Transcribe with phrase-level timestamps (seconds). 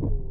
[0.00, 0.25] you